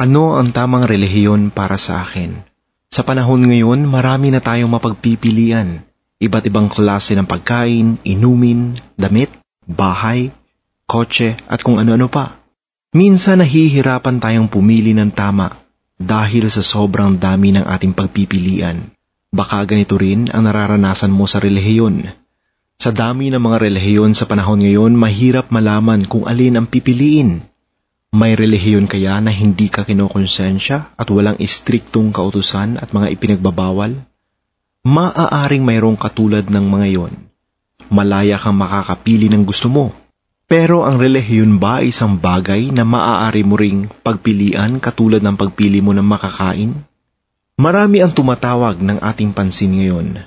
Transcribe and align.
Ano 0.00 0.40
ang 0.40 0.48
tamang 0.48 0.88
relihiyon 0.88 1.52
para 1.52 1.76
sa 1.76 2.00
akin? 2.00 2.40
Sa 2.88 3.04
panahon 3.04 3.44
ngayon, 3.44 3.84
marami 3.84 4.32
na 4.32 4.40
tayong 4.40 4.72
mapagpipilian. 4.72 5.84
Iba't 6.16 6.48
ibang 6.48 6.72
klase 6.72 7.12
ng 7.12 7.28
pagkain, 7.28 8.00
inumin, 8.08 8.72
damit, 8.96 9.28
bahay, 9.68 10.32
kotse 10.88 11.36
at 11.44 11.60
kung 11.60 11.76
ano-ano 11.76 12.08
pa. 12.08 12.40
Minsan 12.96 13.44
nahihirapan 13.44 14.24
tayong 14.24 14.48
pumili 14.48 14.96
ng 14.96 15.12
tama 15.12 15.60
dahil 16.00 16.48
sa 16.48 16.64
sobrang 16.64 17.20
dami 17.20 17.52
ng 17.52 17.68
ating 17.68 17.92
pagpipilian. 17.92 18.96
Baka 19.28 19.68
ganito 19.68 20.00
rin 20.00 20.32
ang 20.32 20.48
nararanasan 20.48 21.12
mo 21.12 21.28
sa 21.28 21.44
relihiyon. 21.44 22.08
Sa 22.80 22.88
dami 22.88 23.28
ng 23.28 23.42
mga 23.44 23.68
relihiyon 23.68 24.16
sa 24.16 24.24
panahon 24.24 24.64
ngayon, 24.64 24.96
mahirap 24.96 25.52
malaman 25.52 26.08
kung 26.08 26.24
alin 26.24 26.56
ang 26.56 26.64
pipiliin. 26.64 27.49
May 28.10 28.34
relihiyon 28.34 28.90
kaya 28.90 29.22
na 29.22 29.30
hindi 29.30 29.70
ka 29.70 29.86
kinokonsensya 29.86 30.98
at 30.98 31.08
walang 31.14 31.38
istriktong 31.38 32.10
kautusan 32.10 32.74
at 32.82 32.90
mga 32.90 33.14
ipinagbabawal? 33.14 34.02
Maaaring 34.82 35.62
mayroong 35.62 35.94
katulad 35.94 36.42
ng 36.50 36.66
mga 36.66 36.86
yon. 36.90 37.14
Malaya 37.86 38.34
kang 38.34 38.58
makakapili 38.58 39.30
ng 39.30 39.46
gusto 39.46 39.70
mo. 39.70 39.94
Pero 40.50 40.82
ang 40.82 40.98
relihiyon 40.98 41.62
ba 41.62 41.78
ay 41.78 41.94
isang 41.94 42.18
bagay 42.18 42.74
na 42.74 42.82
maaari 42.82 43.46
mo 43.46 43.54
ring 43.54 43.86
pagpilian 43.86 44.82
katulad 44.82 45.22
ng 45.22 45.38
pagpili 45.38 45.78
mo 45.78 45.94
ng 45.94 46.02
makakain? 46.02 46.82
Marami 47.62 48.02
ang 48.02 48.10
tumatawag 48.10 48.82
ng 48.82 48.98
ating 48.98 49.30
pansin 49.30 49.78
ngayon. 49.78 50.26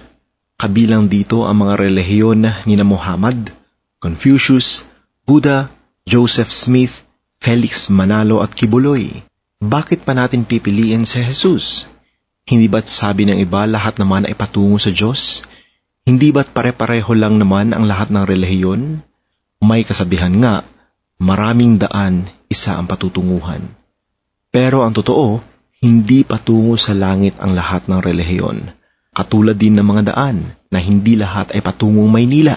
Kabilang 0.56 1.12
dito 1.12 1.44
ang 1.44 1.68
mga 1.68 1.76
relihiyon 1.76 2.48
ni 2.64 2.80
na 2.80 2.88
Muhammad, 2.88 3.52
Confucius, 4.00 4.88
Buddha, 5.28 5.68
Joseph 6.08 6.56
Smith, 6.56 7.03
Felix 7.44 7.92
Manalo 7.92 8.40
at 8.40 8.56
Kibuloy. 8.56 9.12
Bakit 9.60 10.08
pa 10.08 10.16
natin 10.16 10.48
pipiliin 10.48 11.04
si 11.04 11.20
Jesus? 11.20 11.92
Hindi 12.48 12.72
ba't 12.72 12.88
sabi 12.88 13.28
ng 13.28 13.36
iba 13.36 13.68
lahat 13.68 14.00
naman 14.00 14.24
ay 14.24 14.32
patungo 14.32 14.80
sa 14.80 14.96
Diyos? 14.96 15.44
Hindi 16.08 16.32
ba't 16.32 16.56
pare-pareho 16.56 17.12
lang 17.12 17.44
naman 17.44 17.76
ang 17.76 17.84
lahat 17.84 18.16
ng 18.16 18.24
relihiyon? 18.24 19.04
May 19.60 19.84
kasabihan 19.84 20.32
nga, 20.40 20.64
maraming 21.20 21.84
daan, 21.84 22.32
isa 22.48 22.80
ang 22.80 22.88
patutunguhan. 22.88 23.76
Pero 24.48 24.88
ang 24.88 24.96
totoo, 24.96 25.44
hindi 25.84 26.24
patungo 26.24 26.80
sa 26.80 26.96
langit 26.96 27.44
ang 27.44 27.60
lahat 27.60 27.92
ng 27.92 28.00
relihiyon. 28.00 28.72
Katulad 29.12 29.60
din 29.60 29.76
ng 29.76 29.84
mga 29.84 30.16
daan 30.16 30.56
na 30.72 30.80
hindi 30.80 31.20
lahat 31.20 31.52
ay 31.52 31.60
patungong 31.60 32.08
Maynila. 32.08 32.56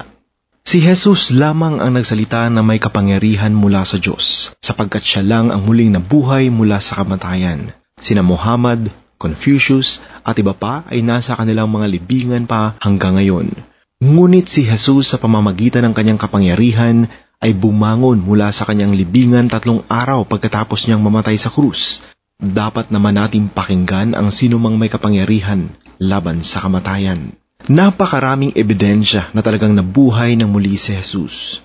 Si 0.66 0.82
Jesus 0.82 1.30
lamang 1.30 1.78
ang 1.78 1.94
nagsalita 1.94 2.50
na 2.50 2.58
may 2.58 2.82
kapangyarihan 2.82 3.54
mula 3.54 3.86
sa 3.86 4.02
Diyos, 4.02 4.50
sapagkat 4.58 4.98
siya 4.98 5.22
lang 5.22 5.54
ang 5.54 5.62
muling 5.62 5.94
nabuhay 5.94 6.50
mula 6.50 6.82
sa 6.82 6.98
kamatayan. 6.98 7.70
Sina 8.02 8.26
Muhammad, 8.26 8.90
Confucius 9.14 10.02
at 10.26 10.34
iba 10.42 10.58
pa 10.58 10.82
ay 10.90 11.06
nasa 11.06 11.38
kanilang 11.38 11.70
mga 11.70 11.86
libingan 11.86 12.50
pa 12.50 12.74
hanggang 12.82 13.14
ngayon. 13.14 13.54
Ngunit 14.02 14.50
si 14.50 14.66
Jesus 14.66 15.14
sa 15.14 15.22
pamamagitan 15.22 15.86
ng 15.86 15.94
kanyang 15.94 16.18
kapangyarihan 16.18 17.06
ay 17.38 17.54
bumangon 17.54 18.18
mula 18.18 18.50
sa 18.50 18.66
kanyang 18.66 18.90
libingan 18.90 19.46
tatlong 19.46 19.86
araw 19.86 20.26
pagkatapos 20.26 20.90
niyang 20.90 21.06
mamatay 21.06 21.38
sa 21.38 21.54
krus. 21.54 22.02
Dapat 22.42 22.90
naman 22.90 23.14
nating 23.14 23.54
pakinggan 23.54 24.18
ang 24.18 24.34
sinumang 24.34 24.74
may 24.82 24.90
kapangyarihan 24.90 25.70
laban 26.02 26.42
sa 26.42 26.58
kamatayan. 26.66 27.38
Napakaraming 27.66 28.54
ebidensya 28.54 29.34
na 29.34 29.42
talagang 29.42 29.74
nabuhay 29.74 30.38
ng 30.38 30.46
muli 30.46 30.78
si 30.78 30.94
Jesus. 30.94 31.58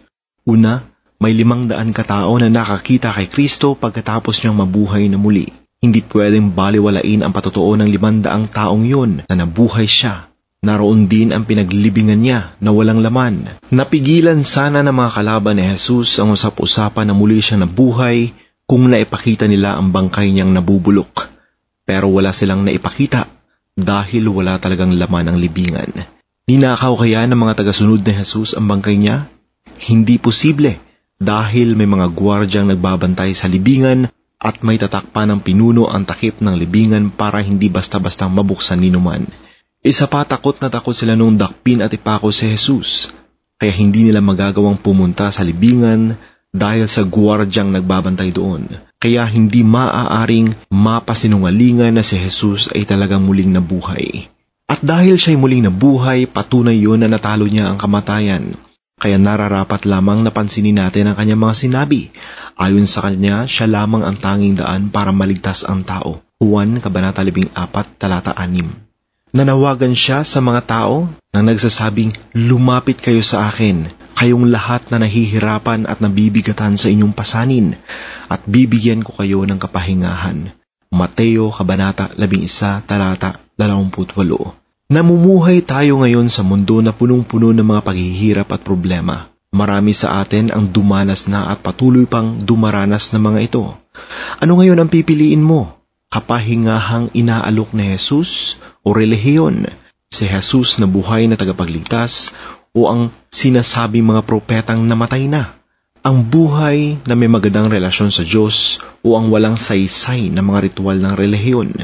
Una, 0.49 0.81
may 1.21 1.38
limang 1.38 1.69
daan 1.69 1.94
katao 1.94 2.41
na 2.41 2.49
nakakita 2.49 3.13
kay 3.13 3.30
Kristo 3.30 3.77
pagkatapos 3.77 4.41
niyang 4.41 4.66
mabuhay 4.66 5.05
na 5.13 5.22
muli. 5.22 5.53
Hindi 5.77 6.02
pwedeng 6.09 6.57
baliwalain 6.57 7.22
ang 7.22 7.29
patotoo 7.29 7.77
ng 7.77 7.85
limandaang 7.85 8.49
taong 8.49 8.81
yun 8.81 9.22
na 9.29 9.33
nabuhay 9.45 9.85
siya. 9.85 10.25
Naroon 10.66 11.05
din 11.05 11.38
ang 11.38 11.45
pinaglibingan 11.45 12.17
niya 12.17 12.57
na 12.57 12.73
walang 12.73 13.05
laman. 13.05 13.45
Napigilan 13.69 14.41
sana 14.41 14.81
ng 14.81 14.97
mga 14.97 15.22
kalaban 15.22 15.61
ni 15.61 15.69
Jesus 15.69 16.17
ang 16.17 16.34
usap-usapan 16.34 17.09
na 17.09 17.13
muli 17.13 17.45
siya 17.45 17.61
nabuhay 17.61 18.34
kung 18.66 18.90
naipakita 18.90 19.45
nila 19.45 19.78
ang 19.78 19.94
bangkay 19.94 20.34
niyang 20.34 20.50
nabubulok. 20.50 21.29
Pero 21.85 22.09
wala 22.09 22.34
silang 22.34 22.66
naipakita 22.66 23.41
dahil 23.78 24.28
wala 24.28 24.59
talagang 24.59 24.96
laman 24.96 25.32
ang 25.32 25.38
libingan. 25.40 26.08
Ninakaw 26.50 26.98
kaya 27.00 27.24
ng 27.28 27.38
mga 27.38 27.64
tagasunod 27.64 28.04
ni 28.04 28.14
Jesus 28.18 28.58
ang 28.58 28.68
bangkay 28.68 29.00
niya? 29.00 29.32
Hindi 29.80 30.20
posible 30.20 30.82
dahil 31.22 31.78
may 31.78 31.86
mga 31.86 32.12
gwardyang 32.12 32.68
nagbabantay 32.74 33.38
sa 33.38 33.46
libingan 33.46 34.09
at 34.42 34.66
may 34.66 34.82
tatakpan 34.82 35.30
ng 35.30 35.40
pinuno 35.46 35.86
ang 35.86 36.02
takip 36.02 36.42
ng 36.42 36.58
libingan 36.58 37.14
para 37.14 37.46
hindi 37.46 37.70
basta-bastang 37.70 38.34
mabuksan 38.34 38.82
ninuman. 38.82 39.30
Isa 39.86 40.09
pa 40.09 40.26
takot 40.26 40.58
na 40.58 40.74
takot 40.74 40.98
sila 40.98 41.14
nung 41.14 41.38
dakpin 41.38 41.86
at 41.86 41.94
ipako 41.94 42.34
si 42.34 42.50
Jesus, 42.50 43.14
kaya 43.62 43.70
hindi 43.70 44.09
nila 44.09 44.22
magagawang 44.22 44.82
pumunta 44.82 45.30
sa 45.30 45.46
libingan 45.46 46.18
dahil 46.51 46.84
sa 46.88 47.07
gwardyang 47.07 47.72
nagbabantay 47.72 48.35
doon. 48.35 48.67
Kaya 49.00 49.23
hindi 49.25 49.63
maaaring 49.63 50.67
mapasinungalingan 50.69 51.95
na 51.95 52.03
si 52.03 52.19
Jesus 52.19 52.69
ay 52.75 52.84
talagang 52.84 53.23
muling 53.23 53.56
nabuhay. 53.56 54.28
At 54.67 54.84
dahil 54.84 55.19
siya'y 55.19 55.40
muling 55.40 55.67
nabuhay, 55.67 56.28
patunay 56.31 56.79
yon 56.79 57.03
na 57.03 57.11
natalo 57.11 57.47
niya 57.47 57.72
ang 57.72 57.79
kamatayan. 57.79 58.56
Kaya 59.01 59.17
nararapat 59.17 59.90
lamang 59.90 60.22
napansinin 60.22 60.78
natin 60.78 61.09
ang 61.09 61.17
kanyang 61.17 61.41
mga 61.41 61.56
sinabi. 61.57 62.13
Ayon 62.53 62.85
sa 62.85 63.09
kanya, 63.09 63.50
siya 63.50 63.66
lamang 63.66 64.06
ang 64.06 64.16
tanging 64.22 64.53
daan 64.53 64.94
para 64.94 65.09
maligtas 65.09 65.66
ang 65.66 65.81
tao. 65.81 66.22
Juan, 66.38 66.78
Kabanata 66.78 67.25
14, 67.25 67.97
Talata 67.97 68.38
6. 68.38 69.34
Nanawagan 69.34 69.97
siya 69.97 70.22
sa 70.22 70.44
mga 70.44 70.61
tao 70.69 71.09
nang 71.34 71.45
nagsasabing, 71.50 72.13
Lumapit 72.38 73.01
kayo 73.01 73.25
sa 73.25 73.50
akin, 73.50 73.90
kayong 74.16 74.51
lahat 74.51 74.88
na 74.91 75.01
nahihirapan 75.01 75.89
at 75.89 75.99
nabibigatan 76.03 76.75
sa 76.75 76.88
inyong 76.88 77.16
pasanin, 77.16 77.75
at 78.27 78.44
bibigyan 78.45 79.01
ko 79.01 79.16
kayo 79.17 79.44
ng 79.47 79.57
kapahingahan. 79.57 80.53
Mateo, 80.91 81.55
Kabanata 81.55 82.11
11, 82.19 82.83
Talata 82.83 83.39
28. 83.55 84.91
Namumuhay 84.91 85.63
tayo 85.63 86.03
ngayon 86.03 86.27
sa 86.27 86.44
mundo 86.44 86.83
na 86.83 86.91
punong-puno 86.91 87.55
ng 87.55 87.63
mga 87.63 87.81
paghihirap 87.88 88.51
at 88.51 88.59
problema. 88.59 89.31
Marami 89.55 89.95
sa 89.95 90.19
atin 90.19 90.51
ang 90.51 90.67
dumanas 90.67 91.31
na 91.31 91.47
at 91.47 91.63
patuloy 91.63 92.03
pang 92.03 92.39
dumaranas 92.43 93.16
ng 93.16 93.23
mga 93.23 93.39
ito. 93.51 93.63
Ano 94.43 94.59
ngayon 94.59 94.83
ang 94.83 94.91
pipiliin 94.91 95.43
mo? 95.43 95.79
Kapahingahang 96.11 97.11
inaalok 97.16 97.72
ni 97.72 97.88
Jesus 97.95 98.59
o 98.83 98.91
relihiyon? 98.91 99.72
Si 100.11 100.28
Jesus 100.28 100.75
na 100.75 100.91
buhay 100.91 101.28
na 101.28 101.39
tagapagligtas 101.39 102.35
o 102.72 102.88
ang 102.88 103.16
sinasabing 103.32 104.08
mga 104.08 104.24
propetang 104.28 104.84
namatay 104.88 105.28
na? 105.28 105.59
Ang 106.02 106.26
buhay 106.26 106.98
na 107.06 107.14
may 107.14 107.30
magandang 107.30 107.70
relasyon 107.70 108.09
sa 108.09 108.26
Diyos 108.26 108.82
o 109.06 109.14
ang 109.20 109.30
walang 109.30 109.56
saysay 109.59 110.34
na 110.34 110.42
mga 110.42 110.72
ritual 110.72 110.98
ng 110.98 111.14
relihiyon? 111.14 111.78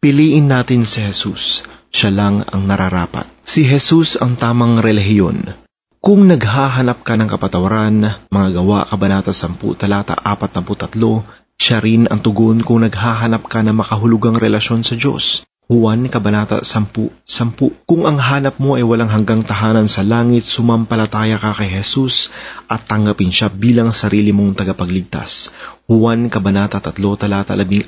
Piliin 0.00 0.48
natin 0.48 0.88
si 0.88 1.04
Jesus 1.04 1.66
siya 1.88 2.12
lang 2.12 2.44
ang 2.44 2.68
nararapat. 2.68 3.28
Si 3.48 3.64
Jesus 3.64 4.20
ang 4.20 4.36
tamang 4.36 4.80
relihiyon. 4.80 5.56
Kung 5.98 6.28
naghahanap 6.28 7.02
ka 7.02 7.18
ng 7.18 7.28
kapatawaran, 7.28 8.28
mga 8.30 8.48
gawa 8.54 8.86
kabanata 8.86 9.34
10 9.34 9.58
talata 9.74 10.14
43, 10.14 11.58
siya 11.58 11.78
rin 11.82 12.06
ang 12.06 12.22
tugon 12.22 12.62
kung 12.62 12.86
naghahanap 12.86 13.50
ka 13.50 13.66
ng 13.66 13.74
makahulugang 13.74 14.38
relasyon 14.38 14.86
sa 14.86 14.94
Diyos. 14.94 15.42
Juan, 15.68 16.08
Kabanata 16.08 16.64
10, 16.64 17.28
10. 17.28 17.84
Kung 17.84 18.08
ang 18.08 18.16
hanap 18.16 18.56
mo 18.56 18.80
ay 18.80 18.88
walang 18.88 19.12
hanggang 19.12 19.44
tahanan 19.44 19.84
sa 19.84 20.00
langit, 20.00 20.48
sumampalataya 20.48 21.36
ka 21.36 21.52
kay 21.52 21.68
Jesus 21.68 22.32
at 22.72 22.88
tanggapin 22.88 23.28
siya 23.28 23.52
bilang 23.52 23.92
sarili 23.92 24.32
mong 24.32 24.64
tagapagligtas. 24.64 25.52
Juan, 25.84 26.32
Kabanata 26.32 26.80
3, 26.80 26.96
Talata 27.20 27.52
16. 27.52 27.84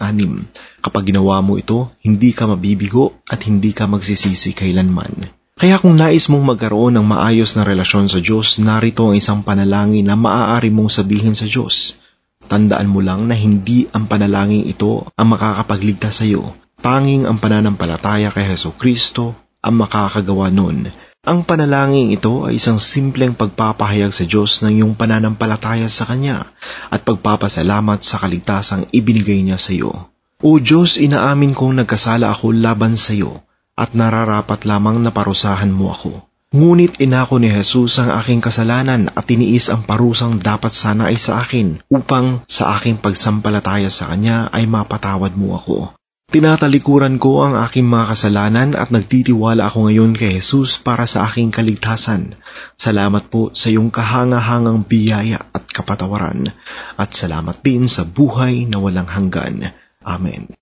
Kapag 0.85 1.09
ginawa 1.09 1.41
mo 1.41 1.57
ito, 1.57 1.89
hindi 2.05 2.37
ka 2.37 2.53
mabibigo 2.53 3.17
at 3.25 3.49
hindi 3.49 3.73
ka 3.73 3.89
magsisisi 3.89 4.53
kailanman. 4.53 5.33
Kaya 5.57 5.81
kung 5.81 5.97
nais 5.97 6.29
mong 6.29 6.53
magkaroon 6.53 7.01
ng 7.01 7.07
maayos 7.09 7.57
na 7.57 7.65
relasyon 7.65 8.13
sa 8.13 8.21
Diyos, 8.21 8.61
narito 8.61 9.09
ang 9.09 9.17
isang 9.17 9.41
panalangin 9.41 10.05
na 10.05 10.21
maaari 10.21 10.69
mong 10.69 10.93
sabihin 11.01 11.33
sa 11.33 11.49
Diyos. 11.49 11.97
Tandaan 12.45 12.93
mo 12.93 13.01
lang 13.01 13.25
na 13.25 13.33
hindi 13.33 13.89
ang 13.89 14.05
panalangin 14.05 14.69
ito 14.69 15.09
ang 15.17 15.33
makakapagligtas 15.33 16.21
sa 16.21 16.29
iyo 16.29 16.53
Tanging 16.81 17.29
ang 17.29 17.37
pananampalataya 17.37 18.33
kay 18.33 18.49
Heso 18.49 18.73
Kristo 18.73 19.37
ang 19.61 19.85
makakagawa 19.85 20.49
nun. 20.49 20.89
Ang 21.21 21.45
panalangin 21.45 22.09
ito 22.09 22.49
ay 22.49 22.57
isang 22.57 22.81
simpleng 22.81 23.37
pagpapahayag 23.37 24.09
sa 24.09 24.25
Diyos 24.25 24.65
ng 24.65 24.81
iyong 24.81 24.97
pananampalataya 24.97 25.93
sa 25.93 26.09
Kanya 26.09 26.49
at 26.89 27.05
pagpapasalamat 27.05 28.01
sa 28.01 28.17
kaligtasang 28.25 28.89
ibinigay 28.97 29.45
niya 29.45 29.61
sa 29.61 29.77
iyo. 29.77 30.09
O 30.41 30.57
Diyos, 30.57 30.97
inaamin 30.97 31.53
kong 31.53 31.85
nagkasala 31.85 32.33
ako 32.33 32.57
laban 32.57 32.97
sa 32.97 33.13
iyo 33.13 33.45
at 33.77 33.93
nararapat 33.93 34.65
lamang 34.65 35.05
na 35.05 35.13
parusahan 35.13 35.69
mo 35.69 35.93
ako. 35.93 36.25
Ngunit 36.57 36.97
inako 37.05 37.37
ni 37.37 37.53
Jesus 37.53 38.01
ang 38.01 38.17
aking 38.17 38.41
kasalanan 38.41 39.13
at 39.13 39.29
tiniis 39.29 39.69
ang 39.69 39.85
parusang 39.85 40.41
dapat 40.41 40.73
sana 40.73 41.13
ay 41.13 41.21
sa 41.21 41.45
akin 41.45 41.85
upang 41.93 42.41
sa 42.49 42.81
aking 42.81 42.97
pagsampalataya 43.05 43.93
sa 43.93 44.09
Kanya 44.09 44.49
ay 44.49 44.65
mapatawad 44.65 45.37
mo 45.37 45.53
ako. 45.61 46.00
Tinatalikuran 46.31 47.19
ko 47.19 47.43
ang 47.43 47.59
aking 47.59 47.91
mga 47.91 48.15
kasalanan 48.15 48.79
at 48.79 48.95
nagtitiwala 48.95 49.67
ako 49.67 49.91
ngayon 49.91 50.15
kay 50.15 50.39
Jesus 50.39 50.79
para 50.79 51.03
sa 51.03 51.27
aking 51.27 51.51
kaligtasan. 51.51 52.39
Salamat 52.79 53.27
po 53.27 53.51
sa 53.51 53.67
iyong 53.67 53.91
kahangahangang 53.91 54.87
biyaya 54.87 55.43
at 55.51 55.67
kapatawaran 55.67 56.55
at 56.95 57.11
salamat 57.11 57.59
din 57.67 57.91
sa 57.91 58.07
buhay 58.07 58.63
na 58.71 58.79
walang 58.79 59.11
hanggan. 59.11 59.75
Amen. 60.07 60.55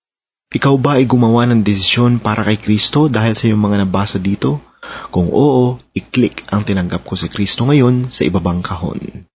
Ikaw 0.49 0.73
ba 0.81 0.97
ay 0.97 1.05
gumawa 1.05 1.45
ng 1.45 1.61
desisyon 1.61 2.17
para 2.17 2.41
kay 2.41 2.57
Kristo 2.57 3.05
dahil 3.05 3.37
sa 3.37 3.45
iyong 3.45 3.61
mga 3.61 3.85
nabasa 3.85 4.17
dito? 4.17 4.65
Kung 5.13 5.29
oo, 5.29 5.77
i-click 5.93 6.49
ang 6.49 6.65
tinanggap 6.65 7.05
ko 7.05 7.13
si 7.13 7.29
Kristo 7.29 7.69
ngayon 7.69 8.09
sa 8.09 8.25
ibabang 8.25 8.65
kahon. 8.65 9.21